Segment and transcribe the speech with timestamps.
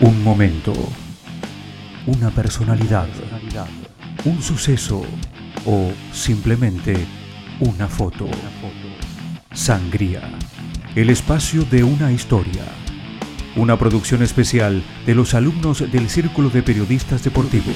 [0.00, 0.72] Un momento,
[2.06, 3.08] una personalidad,
[4.24, 5.02] un suceso
[5.66, 6.94] o simplemente
[7.58, 8.28] una foto.
[9.52, 10.20] Sangría,
[10.94, 12.62] el espacio de una historia.
[13.56, 17.74] Una producción especial de los alumnos del Círculo de Periodistas Deportivos.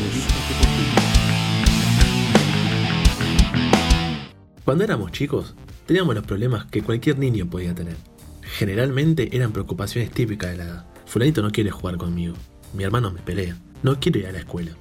[4.65, 7.97] Cuando éramos chicos, teníamos los problemas que cualquier niño podía tener.
[8.43, 10.92] Generalmente eran preocupaciones típicas de la edad.
[11.13, 12.35] Fulanito no quiere jugar conmigo.
[12.73, 13.59] Mi hermano me pelea.
[13.83, 14.73] No quiero ir a la escuela.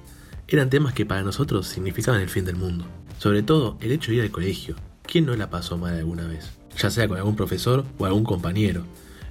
[0.48, 2.86] Eran temas que para nosotros significaban el fin del mundo.
[3.18, 4.74] Sobre todo el hecho de ir al colegio.
[5.02, 6.52] ¿Quién no la pasó mal alguna vez?
[6.78, 8.86] Ya sea con algún profesor o algún compañero.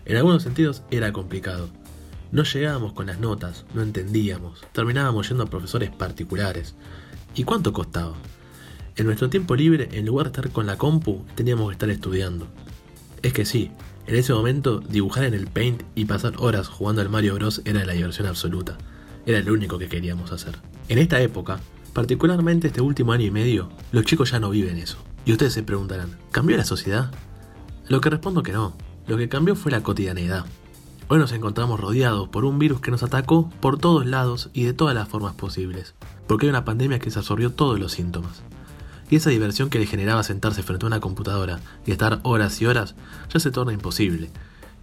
[0.05, 1.69] En algunos sentidos era complicado.
[2.31, 6.75] No llegábamos con las notas, no entendíamos, terminábamos yendo a profesores particulares.
[7.33, 8.13] ¿Y cuánto costaba?
[8.95, 12.45] En nuestro tiempo libre, en lugar de estar con la compu, teníamos que estar estudiando.
[13.23, 13.71] Es que sí,
[14.07, 17.85] en ese momento dibujar en el Paint y pasar horas jugando al Mario Bros era
[17.85, 18.77] la diversión absoluta.
[19.25, 20.57] Era lo único que queríamos hacer.
[20.89, 21.59] En esta época,
[21.93, 24.97] particularmente este último año y medio, los chicos ya no viven eso.
[25.25, 27.11] Y ustedes se preguntarán, ¿cambió la sociedad?
[27.87, 28.73] Lo que respondo que no.
[29.07, 30.45] Lo que cambió fue la cotidianeidad.
[31.07, 34.73] Hoy nos encontramos rodeados por un virus que nos atacó por todos lados y de
[34.73, 35.93] todas las formas posibles,
[36.25, 38.41] porque hay una pandemia que se absorbió todos los síntomas.
[39.11, 42.65] Y esa diversión que le generaba sentarse frente a una computadora y estar horas y
[42.65, 42.95] horas
[43.31, 44.29] ya se torna imposible.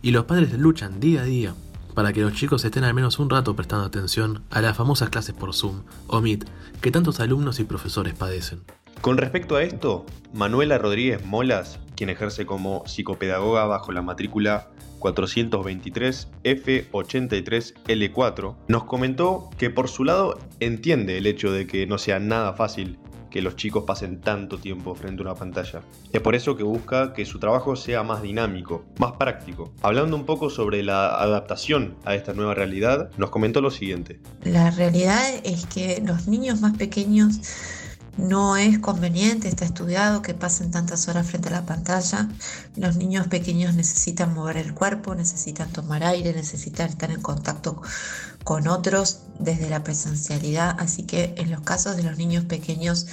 [0.02, 1.54] Y los padres luchan día a día
[1.94, 5.34] para que los chicos estén al menos un rato prestando atención a las famosas clases
[5.34, 6.44] por Zoom o Meet
[6.82, 8.64] que tantos alumnos y profesores padecen.
[9.00, 14.68] Con respecto a esto, Manuela Rodríguez Molas, quien ejerce como psicopedagoga bajo la matrícula
[14.98, 22.18] 423 F83L4, nos comentó que por su lado entiende el hecho de que no sea
[22.18, 22.98] nada fácil
[23.30, 25.82] que los chicos pasen tanto tiempo frente a una pantalla.
[26.12, 29.72] Es por eso que busca que su trabajo sea más dinámico, más práctico.
[29.82, 34.20] Hablando un poco sobre la adaptación a esta nueva realidad, nos comentó lo siguiente.
[34.44, 37.40] La realidad es que los niños más pequeños
[38.18, 42.28] no es conveniente, está estudiado que pasen tantas horas frente a la pantalla.
[42.76, 47.80] Los niños pequeños necesitan mover el cuerpo, necesitan tomar aire, necesitan estar en contacto
[48.42, 50.76] con otros desde la presencialidad.
[50.80, 53.06] Así que en los casos de los niños pequeños,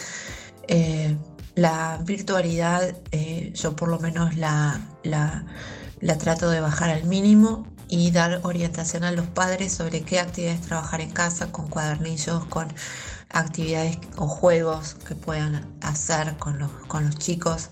[0.67, 1.15] eh,
[1.53, 5.45] la virtualidad eh, yo por lo menos la, la,
[6.01, 10.61] la trato de bajar al mínimo y dar orientación a los padres sobre qué actividades
[10.61, 12.67] trabajar en casa, con cuadernillos, con
[13.35, 17.69] actividades o juegos que puedan hacer con los, con los chicos.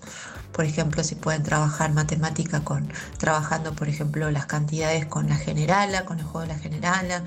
[0.52, 2.88] Por ejemplo, si pueden trabajar matemática con
[3.18, 7.24] trabajando, por ejemplo, las cantidades con la generala, con el juego de la generala,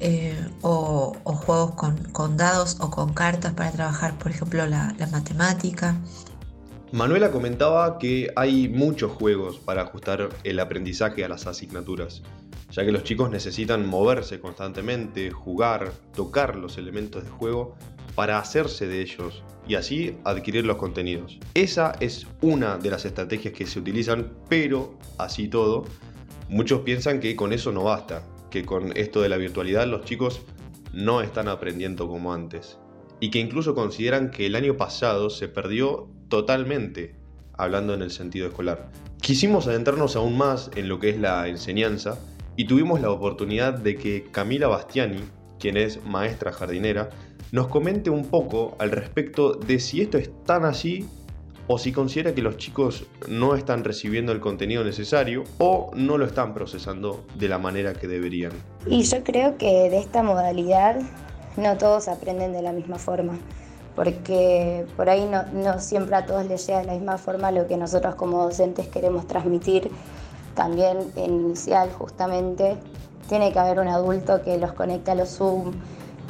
[0.00, 5.96] eh, o, juegos con, dados o con cartas para trabajar, por ejemplo, la matemática.
[6.92, 12.20] Manuela comentaba que hay muchos juegos para ajustar el aprendizaje a las asignaturas,
[12.72, 17.76] ya que los chicos necesitan moverse constantemente, jugar, tocar los elementos de juego
[18.14, 21.38] para hacerse de ellos y así adquirir los contenidos.
[21.54, 25.84] Esa es una de las estrategias que se utilizan, pero así todo,
[26.48, 30.40] muchos piensan que con eso no basta, que con esto de la virtualidad los chicos
[30.92, 32.78] no están aprendiendo como antes
[33.20, 37.14] y que incluso consideran que el año pasado se perdió totalmente,
[37.52, 38.90] hablando en el sentido escolar.
[39.20, 42.18] Quisimos adentrarnos aún más en lo que es la enseñanza
[42.56, 45.20] y tuvimos la oportunidad de que Camila Bastiani,
[45.58, 47.10] quien es maestra jardinera,
[47.50, 51.06] nos comente un poco al respecto de si esto es tan así
[51.66, 56.26] o si considera que los chicos no están recibiendo el contenido necesario o no lo
[56.26, 58.52] están procesando de la manera que deberían.
[58.86, 61.00] Y yo creo que de esta modalidad
[61.56, 63.38] no todos aprenden de la misma forma,
[63.94, 67.76] porque por ahí no, siempre a todos les llega de la misma forma lo que
[67.76, 69.90] nosotros como docentes queremos transmitir.
[70.54, 72.76] También en inicial justamente
[73.28, 75.72] tiene que haber un adulto que los conecte a los Zoom,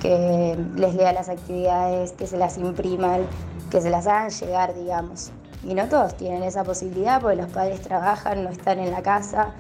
[0.01, 3.27] que les lea las actividades, que se las impriman,
[3.71, 5.33] que se las hagan llegar, digamos.
[5.65, 9.53] Y no todos tienen esa posibilidad porque los padres trabajan, no están en la casa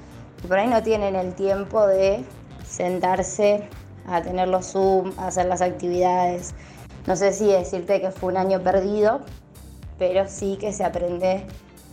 [0.43, 2.25] y por ahí no tienen el tiempo de
[2.67, 3.69] sentarse
[4.07, 6.55] a tener los Zoom, a hacer las actividades.
[7.07, 9.21] No sé si decirte que fue un año perdido,
[9.99, 11.47] pero sí que se aprende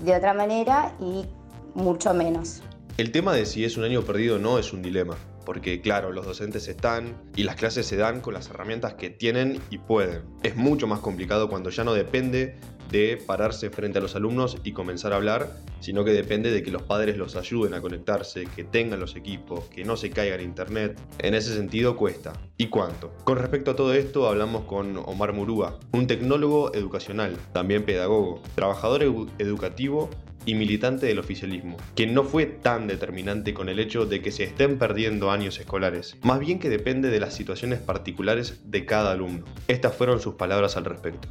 [0.03, 1.27] de otra manera y
[1.75, 2.61] mucho menos.
[2.97, 6.11] El tema de si es un año perdido o no es un dilema, porque claro,
[6.11, 10.23] los docentes están y las clases se dan con las herramientas que tienen y pueden.
[10.43, 12.57] Es mucho más complicado cuando ya no depende
[12.89, 16.71] de pararse frente a los alumnos y comenzar a hablar, sino que depende de que
[16.71, 20.41] los padres los ayuden a conectarse, que tengan los equipos, que no se caiga en
[20.41, 20.99] internet.
[21.19, 22.33] En ese sentido cuesta.
[22.57, 23.13] ¿Y cuánto?
[23.23, 29.03] Con respecto a todo esto hablamos con Omar Murúa, un tecnólogo educacional, también pedagogo, trabajador
[29.37, 30.09] educativo
[30.45, 34.43] y militante del oficialismo, quien no fue tan determinante con el hecho de que se
[34.43, 39.45] estén perdiendo años escolares, más bien que depende de las situaciones particulares de cada alumno.
[39.67, 41.27] Estas fueron sus palabras al respecto.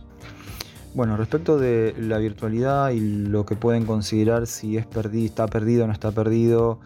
[0.99, 5.87] Bueno, respecto de la virtualidad y lo que pueden considerar si es está perdido o
[5.87, 6.81] no está perdido,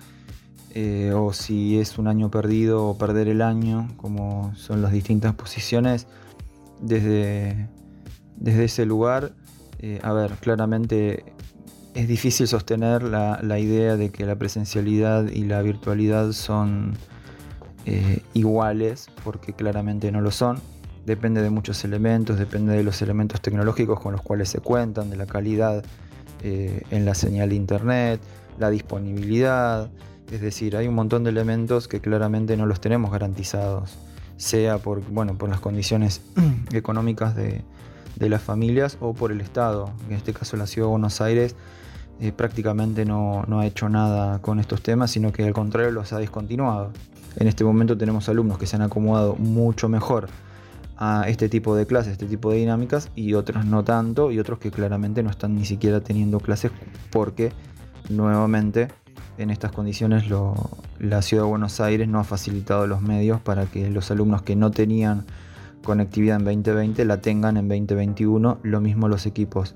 [0.75, 5.35] eh, o si es un año perdido o perder el año, como son las distintas
[5.35, 6.09] posiciones,
[6.83, 7.71] desde,
[8.37, 9.33] desde ese lugar,
[9.79, 11.25] eh, a ver, claramente
[11.95, 16.93] es difícil sostener la, idea de que la presencialidad y la virtualidad son
[17.87, 20.61] eh, iguales, porque claramente no lo son.
[21.07, 25.17] Depende de muchos elementos, depende de los elementos tecnológicos con los cuales se cuentan, de
[25.17, 25.85] la calidad
[26.43, 28.21] eh, en la señal de internet,
[28.59, 29.91] la disponibilidad.
[30.31, 33.95] Es decir, hay un montón de elementos que claramente no los tenemos garantizados,
[34.37, 36.23] sea por, bueno, por las condiciones
[36.73, 37.63] económicas de,
[38.17, 39.91] de las familias o por el Estado.
[40.09, 41.57] En este caso la Ciudad de Buenos Aires
[42.21, 46.19] eh, prácticamente no, ha hecho nada con estos temas, sino que al contrario los ha
[46.19, 46.93] descontinuado.
[47.37, 50.29] En este momento tenemos alumnos que se han acomodado mucho mejor
[50.97, 54.59] a este tipo de clases, este tipo de dinámicas, y otros no tanto, y otros
[54.59, 56.71] que claramente no están ni siquiera teniendo clases
[57.11, 57.53] porque
[58.09, 58.89] nuevamente
[59.39, 60.25] en estas condiciones
[60.99, 64.57] la Ciudad de Buenos Aires no ha facilitado los medios para que los alumnos que
[64.57, 65.25] no tenían
[65.83, 69.75] conectividad en 2020 la tengan en 2021, lo mismo los equipos.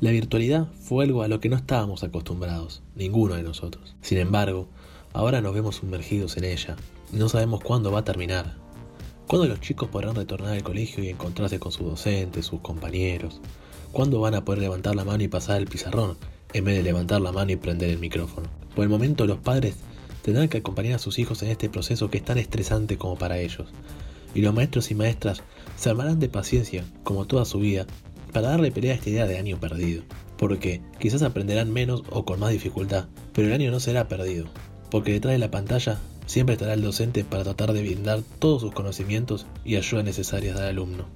[0.00, 3.96] La virtualidad fue algo a lo que no estábamos acostumbrados, ninguno de nosotros.
[4.00, 4.68] Sin embargo,
[5.12, 6.76] ahora nos vemos sumergidos en ella
[7.12, 8.56] no sabemos cuándo va a terminar.
[9.28, 13.42] ¿Cuándo los chicos podrán retornar al colegio y encontrarse con sus docentes, sus compañeros?
[13.92, 16.16] ¿Cuándo van a poder levantar la mano y pasar el pizarrón
[16.54, 18.48] en vez de levantar la mano y prender el micrófono?
[18.74, 19.74] Por el momento los padres
[20.22, 23.38] tendrán que acompañar a sus hijos en este proceso que es tan estresante como para
[23.38, 23.68] ellos.
[24.34, 25.42] Y los maestros y maestras
[25.76, 27.86] se armarán de paciencia, como toda su vida,
[28.32, 30.04] para darle pelea a esta idea de año perdido,
[30.38, 34.46] porque quizás aprenderán menos o con más dificultad, pero el año no será perdido,
[34.90, 38.72] porque detrás de la pantalla siempre estará el docente para tratar de brindar todos sus
[38.72, 41.06] conocimientos y ayudas necesarias al alumno.